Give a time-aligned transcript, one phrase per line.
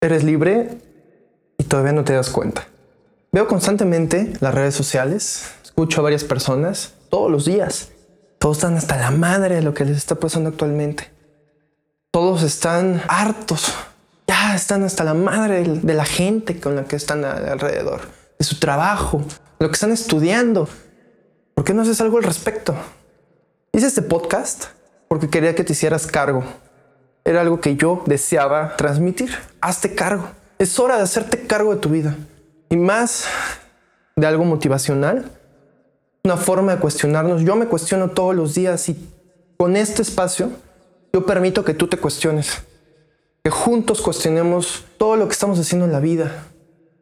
[0.00, 0.78] Eres libre
[1.58, 2.68] y todavía no te das cuenta.
[3.32, 7.88] Veo constantemente las redes sociales, escucho a varias personas todos los días.
[8.38, 11.10] Todos están hasta la madre de lo que les está pasando actualmente.
[12.12, 13.74] Todos están hartos.
[14.28, 18.02] Ya están hasta la madre de la gente con la que están alrededor,
[18.38, 19.24] de su trabajo,
[19.58, 20.68] lo que están estudiando.
[21.54, 22.76] ¿Por qué no haces algo al respecto?
[23.72, 24.66] Hice este podcast
[25.08, 26.44] porque quería que te hicieras cargo
[27.28, 29.30] era algo que yo deseaba transmitir.
[29.60, 30.30] Hazte cargo.
[30.58, 32.16] Es hora de hacerte cargo de tu vida.
[32.70, 33.26] Y más
[34.16, 35.30] de algo motivacional,
[36.24, 37.42] una forma de cuestionarnos.
[37.42, 38.96] Yo me cuestiono todos los días y
[39.58, 40.50] con este espacio
[41.12, 42.62] yo permito que tú te cuestiones.
[43.44, 46.46] Que juntos cuestionemos todo lo que estamos haciendo en la vida.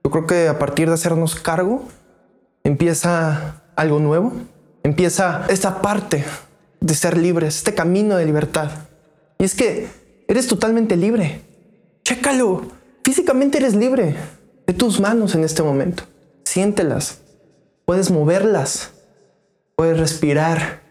[0.02, 1.84] Yo creo que a partir de hacernos cargo
[2.64, 4.32] empieza algo nuevo.
[4.82, 6.24] Empieza esta parte
[6.80, 8.72] de ser libres, este camino de libertad.
[9.38, 11.42] Y es que Eres totalmente libre.
[12.04, 12.62] Chécalo.
[13.04, 14.16] Físicamente eres libre
[14.66, 16.02] de tus manos en este momento.
[16.44, 17.18] Siéntelas.
[17.84, 18.90] Puedes moverlas.
[19.76, 20.82] Puedes respirar.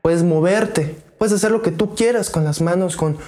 [0.00, 0.96] Puedes moverte.
[1.18, 3.18] Puedes hacer lo que tú quieras con las manos, con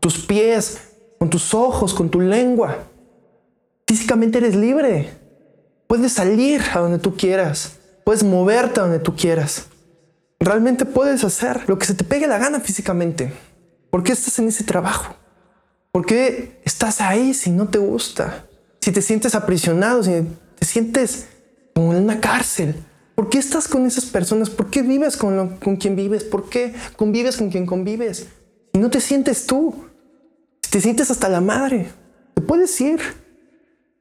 [0.00, 0.78] tus pies,
[1.18, 2.78] con tus ojos, con tu lengua.
[3.86, 5.10] Físicamente eres libre.
[5.86, 7.76] Puedes salir a donde tú quieras.
[8.04, 9.66] Puedes moverte a donde tú quieras.
[10.40, 13.32] Realmente puedes hacer lo que se te pegue la gana físicamente.
[13.94, 15.14] ¿Por qué estás en ese trabajo?
[15.92, 18.44] ¿Por qué estás ahí si no te gusta?
[18.80, 20.10] Si te sientes aprisionado, si
[20.58, 21.28] te sientes
[21.76, 22.74] como en una cárcel.
[23.14, 24.50] ¿Por qué estás con esas personas?
[24.50, 26.24] ¿Por qué vives con, con quien vives?
[26.24, 28.26] ¿Por qué convives con quien convives?
[28.72, 29.86] Si no te sientes tú,
[30.64, 31.88] si te sientes hasta la madre,
[32.34, 32.98] te puedes ir.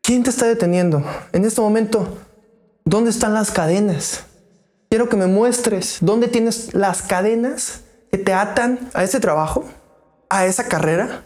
[0.02, 1.06] ¿Quién te está deteniendo?
[1.34, 2.18] En este momento,
[2.84, 4.24] ¿dónde están las cadenas?
[4.90, 9.66] Quiero que me muestres dónde tienes las cadenas que te atan a ese trabajo,
[10.34, 11.24] a esa carrera,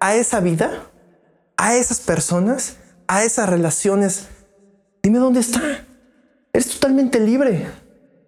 [0.00, 0.82] a esa vida,
[1.56, 2.76] a esas personas,
[3.08, 4.26] a esas relaciones.
[5.02, 5.86] Dime dónde está.
[6.52, 7.70] Eres totalmente libre.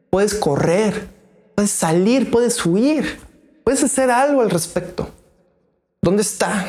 [0.08, 1.06] Puedes correr,
[1.55, 3.20] puedes salir, puedes huir,
[3.62, 5.10] puedes hacer algo al respecto.
[6.00, 6.64] ¿Dónde está?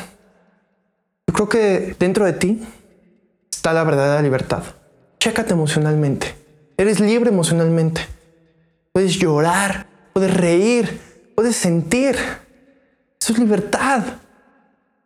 [1.26, 2.62] Yo creo que dentro de ti
[3.50, 4.62] está la verdadera libertad.
[5.20, 6.34] Chécate emocionalmente.
[6.76, 8.02] Eres libre emocionalmente.
[8.92, 11.00] Puedes llorar, puedes reír,
[11.34, 12.43] puedes sentir.
[13.30, 14.02] Es libertad.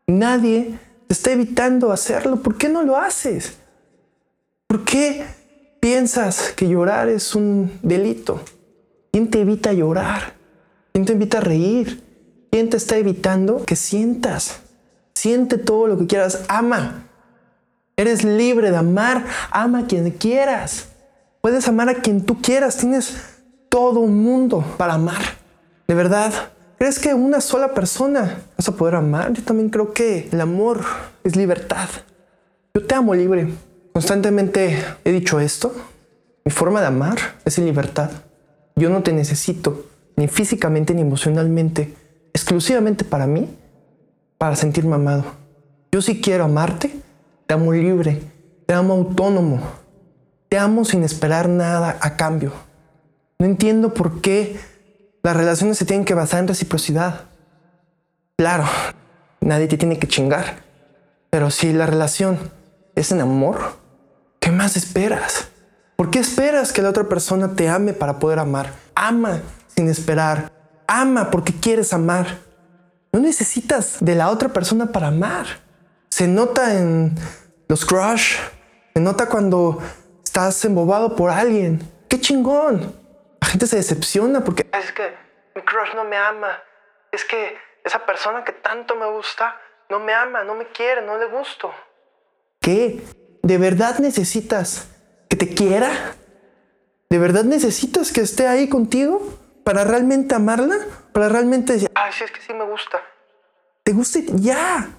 [0.09, 2.43] Nadie te está evitando hacerlo.
[2.43, 3.57] ¿Por qué no lo haces?
[4.67, 5.25] ¿Por qué
[5.79, 8.41] piensas que llorar es un delito?
[9.13, 10.35] ¿Quién te evita llorar?
[10.93, 12.03] ¿Quién te evita reír?
[12.51, 14.63] ¿Quién te está evitando que sientas?
[15.15, 16.45] Siente todo lo que quieras.
[16.49, 17.05] Ama.
[17.97, 19.27] Eres libre de amar.
[19.53, 20.89] Ama a quien quieras.
[21.41, 22.79] Puedes amar a quien tú quieras.
[22.79, 23.15] Tienes
[23.69, 25.23] todo un mundo para amar.
[25.87, 26.33] De verdad.
[26.79, 29.33] ¿Crees que una sola persona vas a poder amar?
[29.33, 30.85] Yo también creo que el amor
[31.25, 31.89] es libertad.
[32.73, 33.53] Yo te amo libre.
[33.93, 35.75] Constantemente he dicho esto.
[36.45, 38.11] Mi forma de amar es en libertad.
[38.77, 41.97] Yo no te necesito, ni físicamente ni emocionalmente,
[42.33, 43.49] exclusivamente para mí,
[44.39, 45.25] para sentirme amado.
[45.91, 46.95] Yo sí quiero amarte,
[47.49, 48.23] te amo libre,
[48.67, 49.61] te amo autónomo,
[50.49, 52.53] te amo sin esperar nada a cambio.
[53.41, 54.61] No entiendo por qué
[55.23, 57.23] las relaciones se tienen que basar en reciprocidad.
[58.37, 58.65] Claro,
[59.41, 60.63] nadie te tiene que chingar.
[61.31, 62.39] Pero si la relación
[62.95, 63.77] es en amor,
[64.41, 65.49] ¿qué más esperas?
[65.97, 68.73] ¿Por qué esperas que la otra persona te ame para poder amar?
[68.95, 69.41] Ama
[69.75, 70.53] sin esperar.
[70.87, 72.39] Ama porque quieres amar.
[73.13, 75.47] No necesitas de la otra persona para amar.
[76.09, 77.15] Se nota en
[77.69, 78.37] los crush.
[78.95, 79.81] Se nota cuando
[80.25, 81.83] estás embobado por alguien.
[82.09, 82.98] ¡Qué chingón!
[83.49, 85.11] La gente se decepciona porque es que
[85.55, 86.63] mi crush no me ama.
[87.11, 91.17] Es que esa persona que tanto me gusta no me ama, no me quiere, no
[91.17, 91.73] le gusto.
[92.61, 93.03] ¿Qué?
[93.43, 94.91] ¿De verdad necesitas
[95.31, 95.91] que te quiera?
[97.09, 99.23] ¿De verdad necesitas que esté ahí contigo
[99.65, 100.77] para realmente amarla?
[101.15, 103.01] Para realmente decir, ay, sí, es que sí me gusta.
[103.83, 104.19] ¿Te gusta?
[104.35, 104.91] Ya.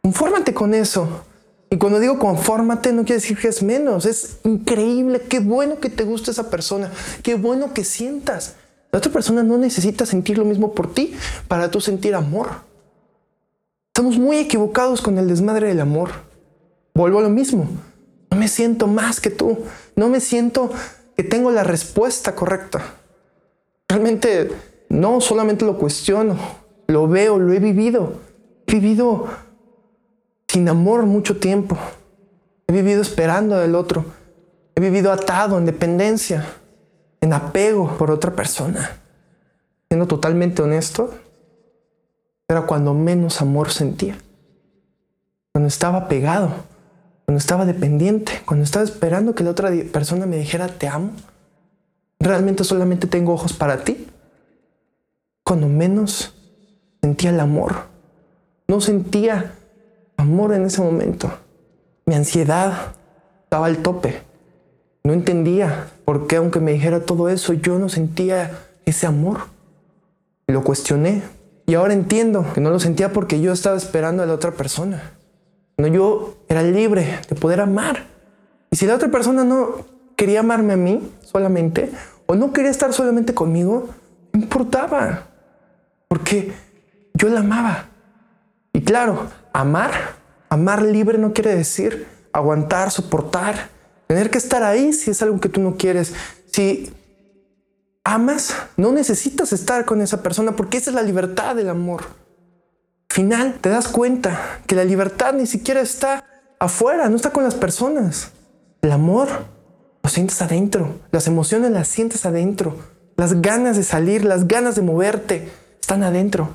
[0.00, 1.26] Confórmate con eso.
[1.70, 4.04] Y cuando digo confórmate, no quiere decir que es menos.
[4.04, 5.20] Es increíble.
[5.20, 6.90] Qué bueno que te guste esa persona.
[7.22, 8.56] Qué bueno que sientas.
[8.90, 11.14] La otra persona no necesita sentir lo mismo por ti
[11.46, 12.48] para tú sentir amor.
[13.86, 16.10] Estamos muy equivocados con el desmadre del amor.
[16.92, 17.68] Vuelvo a lo mismo.
[18.30, 19.58] No me siento más que tú.
[19.94, 20.72] No me siento
[21.16, 22.82] que tengo la respuesta correcta.
[23.88, 24.50] Realmente
[24.88, 26.36] no solamente lo cuestiono,
[26.88, 28.14] lo veo, lo he vivido.
[28.66, 29.28] He vivido
[30.50, 31.78] sin amor mucho tiempo.
[32.66, 34.04] He vivido esperando del otro.
[34.74, 36.44] He vivido atado en dependencia,
[37.20, 38.98] en apego por otra persona.
[39.88, 41.14] Siendo totalmente honesto,
[42.48, 44.18] era cuando menos amor sentía.
[45.52, 46.50] cuando estaba pegado,
[47.26, 51.12] cuando estaba dependiente, cuando estaba esperando que la otra persona me dijera te amo.
[52.18, 54.08] Realmente solamente tengo ojos para ti.
[55.44, 56.34] Cuando menos
[57.00, 57.86] sentía el amor.
[58.66, 59.54] No sentía
[60.20, 61.30] amor en ese momento.
[62.06, 62.92] Mi ansiedad
[63.44, 64.22] estaba al tope.
[65.02, 69.38] No entendía por qué aunque me dijera todo eso, yo no sentía ese amor.
[70.46, 71.22] Lo cuestioné
[71.66, 75.12] y ahora entiendo que no lo sentía porque yo estaba esperando a la otra persona.
[75.78, 78.06] No, yo era libre de poder amar.
[78.70, 81.90] Y si la otra persona no quería amarme a mí solamente,
[82.26, 83.88] o no quería estar solamente conmigo,
[84.34, 85.28] importaba.
[86.08, 86.52] Porque
[87.14, 87.88] yo la amaba.
[88.72, 90.16] Y claro, amar,
[90.48, 93.68] amar libre no quiere decir aguantar, soportar,
[94.06, 96.14] tener que estar ahí si es algo que tú no quieres.
[96.50, 96.92] Si
[98.04, 102.02] amas, no necesitas estar con esa persona porque esa es la libertad del amor.
[103.08, 106.24] Final, te das cuenta que la libertad ni siquiera está
[106.58, 108.30] afuera, no está con las personas.
[108.82, 109.28] El amor
[110.02, 112.76] lo sientes adentro, las emociones las sientes adentro,
[113.16, 115.50] las ganas de salir, las ganas de moverte
[115.80, 116.54] están adentro.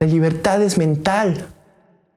[0.00, 1.46] La libertad es mental.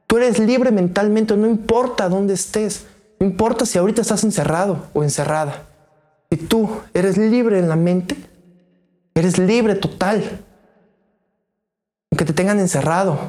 [0.09, 2.87] Tú eres libre mentalmente, no importa dónde estés,
[3.19, 5.67] no importa si ahorita estás encerrado o encerrada.
[6.31, 8.15] Si tú eres libre en la mente,
[9.13, 10.41] eres libre total.
[12.09, 13.19] Aunque te tengan encerrado,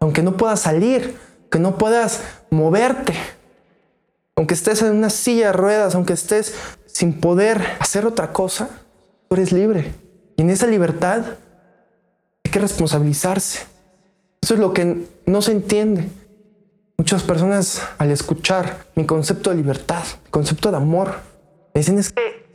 [0.00, 1.18] aunque no puedas salir,
[1.50, 3.12] que no puedas moverte,
[4.36, 6.54] aunque estés en una silla de ruedas, aunque estés
[6.86, 8.70] sin poder hacer otra cosa,
[9.28, 9.92] tú eres libre.
[10.38, 11.24] Y en esa libertad
[12.42, 13.75] hay que responsabilizarse.
[14.46, 16.08] Eso es lo que no se entiende.
[16.96, 21.16] Muchas personas al escuchar mi concepto de libertad, mi concepto de amor,
[21.74, 22.46] me dicen es que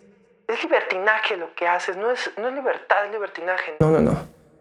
[0.48, 3.74] es libertinaje lo que haces, no es, no es libertad, es libertinaje.
[3.82, 4.18] No, no, no.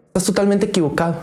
[0.08, 1.22] Estás totalmente equivocado.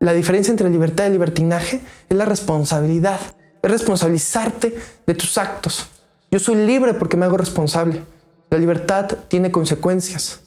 [0.00, 3.20] La diferencia entre libertad y libertinaje es la responsabilidad.
[3.62, 5.88] Es responsabilizarte de tus actos.
[6.30, 8.02] Yo soy libre porque me hago responsable.
[8.50, 10.42] La libertad tiene consecuencias.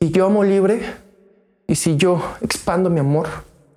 [0.00, 0.92] Si yo amo libre
[1.68, 3.28] y si yo expando mi amor,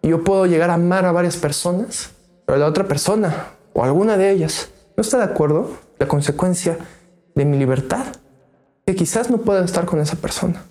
[0.09, 2.11] yo puedo llegar a amar a varias personas,
[2.45, 6.77] pero la otra persona o alguna de ellas no está de acuerdo, la consecuencia
[7.35, 8.05] de mi libertad,
[8.85, 10.63] que quizás no pueda estar con esa persona.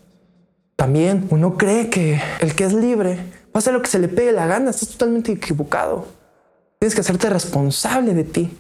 [0.77, 4.09] También uno cree que el que es libre va a hacer lo que se le
[4.09, 6.07] pegue la gana, estás totalmente equivocado.
[6.79, 8.59] Tienes que hacerte responsable de ti.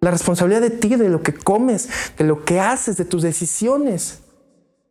[0.00, 1.88] La responsabilidad de ti, de lo que comes,
[2.18, 4.20] de lo que haces, de tus decisiones.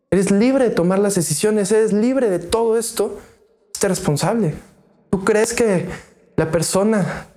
[0.09, 3.19] Eres libre de tomar las decisiones, eres libre de todo esto.
[3.73, 4.53] Esté responsable.
[5.11, 5.89] ¿Tú crees que
[6.37, 7.27] la persona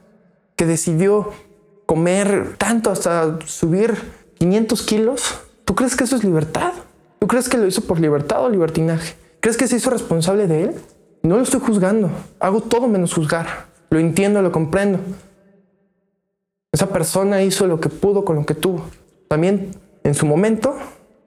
[0.57, 1.33] que decidió
[1.87, 3.95] comer tanto hasta subir
[4.39, 6.73] 500 kilos, ¿tú crees que eso es libertad?
[7.19, 9.17] ¿Tú crees que lo hizo por libertad o libertinaje?
[9.41, 10.75] ¿Crees que se hizo responsable de él?
[11.25, 13.67] No lo estoy juzgando, hago todo menos juzgar.
[13.91, 15.01] Lo entiendo, lo comprendo.
[16.71, 18.85] Esa persona hizo lo que pudo con lo que tuvo.
[19.29, 19.73] También
[20.05, 20.77] en su momento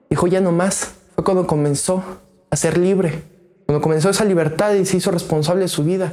[0.08, 0.94] dijo ya no más.
[1.14, 2.02] Fue cuando comenzó
[2.48, 3.22] a ser libre,
[3.66, 6.12] cuando comenzó esa libertad y se hizo responsable de su vida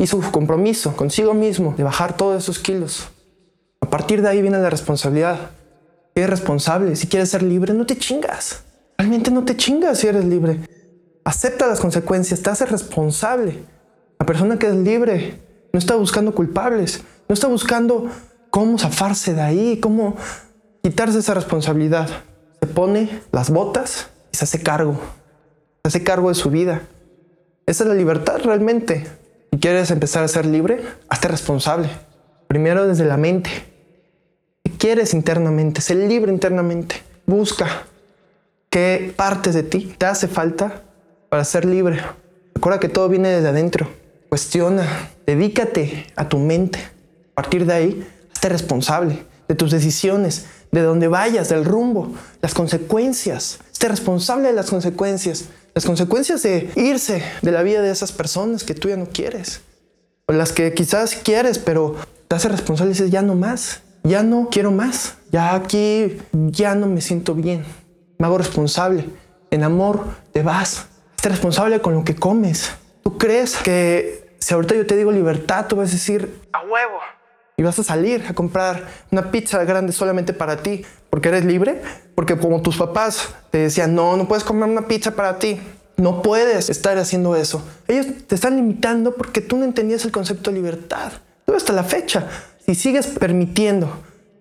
[0.00, 3.08] hizo su compromiso consigo mismo de bajar todos esos kilos.
[3.80, 5.50] A partir de ahí viene la responsabilidad.
[6.14, 6.96] Eres responsable.
[6.96, 8.62] Si quieres ser libre, no te chingas.
[8.98, 10.60] Realmente no te chingas si eres libre.
[11.24, 13.62] Acepta las consecuencias, te haces responsable.
[14.18, 15.38] La persona que es libre
[15.72, 18.10] no está buscando culpables, no está buscando
[18.50, 20.16] cómo zafarse de ahí, cómo
[20.82, 22.08] quitarse esa responsabilidad.
[22.60, 24.98] Se pone las botas y se hace cargo.
[25.82, 26.82] Se hace cargo de su vida.
[27.66, 29.06] Esa es la libertad realmente.
[29.52, 31.88] Si quieres empezar a ser libre, hazte responsable.
[32.46, 33.50] Primero desde la mente.
[34.62, 35.80] ¿Qué quieres internamente?
[35.80, 37.02] Sé libre internamente.
[37.26, 37.84] Busca
[38.70, 40.82] qué partes de ti te hace falta
[41.28, 42.00] para ser libre.
[42.54, 43.88] Recuerda que todo viene desde adentro.
[44.28, 44.86] Cuestiona,
[45.26, 46.78] dedícate a tu mente.
[47.32, 52.54] A partir de ahí, hazte responsable de tus decisiones, de dónde vayas, del rumbo, las
[52.54, 53.58] consecuencias.
[53.72, 55.46] Esté responsable de las consecuencias.
[55.74, 59.60] Las consecuencias de irse de la vida de esas personas que tú ya no quieres.
[60.26, 61.96] O las que quizás quieres, pero
[62.28, 63.82] te hace responsable y dices, ya no más.
[64.02, 65.16] Ya no quiero más.
[65.30, 67.64] Ya aquí ya no me siento bien.
[68.18, 69.06] Me hago responsable.
[69.50, 70.86] En amor te vas.
[71.16, 72.72] Esté responsable con lo que comes.
[73.02, 76.98] ¿Tú crees que si ahorita yo te digo libertad, tú vas a decir a huevo?
[77.60, 81.82] Y vas a salir a comprar una pizza grande solamente para ti, porque eres libre,
[82.14, 85.60] porque como tus papás te decían, no, no puedes comer una pizza para ti,
[85.98, 87.62] no puedes estar haciendo eso.
[87.86, 91.12] Ellos te están limitando porque tú no entendías el concepto de libertad.
[91.44, 92.28] Tú hasta la fecha,
[92.64, 93.92] si sigues permitiendo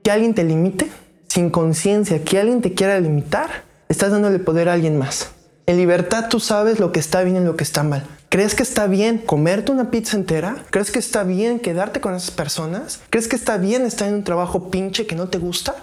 [0.02, 0.90] que alguien te limite,
[1.28, 5.32] sin conciencia, que alguien te quiera limitar, estás dándole poder a alguien más.
[5.66, 8.06] En libertad tú sabes lo que está bien y lo que está mal.
[8.29, 10.55] ¿Crees que está bien comerte una pizza entera?
[10.69, 13.01] ¿Crees que está bien quedarte con esas personas?
[13.09, 15.75] ¿Crees que está bien estar en un trabajo pinche que no te gusta?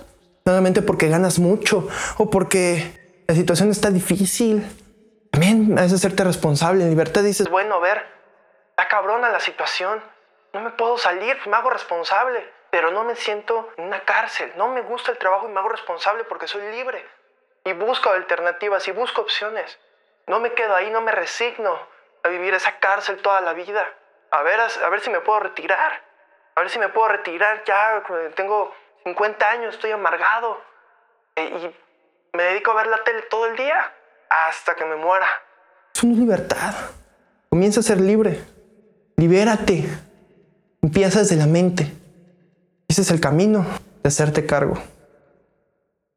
[0.44, 1.88] Nuevamente porque ganas mucho
[2.18, 4.64] o porque la situación está difícil.
[5.32, 6.84] También es hacerte responsable.
[6.84, 8.06] En libertad dices, bueno, ver,
[8.70, 10.00] está cabrona la situación.
[10.52, 12.48] No me puedo salir, me hago responsable.
[12.70, 14.52] Pero no me siento en una cárcel.
[14.56, 17.04] No me gusta el trabajo y me hago responsable porque soy libre.
[17.64, 19.80] Y busco alternativas y busco opciones.
[20.28, 21.95] No me quedo ahí, no me resigno
[22.26, 23.85] a vivir esa cárcel toda la vida.
[24.30, 25.92] A ver, a, ver si me puedo retirar.
[26.54, 28.02] A ver si me puedo retirar ya.
[28.35, 28.73] Tengo
[29.04, 30.61] 50 años, estoy amargado.
[31.37, 31.76] E, y
[32.37, 33.92] me dedico a ver la tele todo el día
[34.28, 35.26] hasta que me muera.
[35.95, 36.75] Eso no libertad.
[37.49, 38.45] Comienza a ser libre.
[39.16, 39.85] Libérate.
[40.83, 41.92] Empieza desde la mente.
[42.88, 43.64] Ese es el camino
[44.02, 44.76] de hacerte cargo.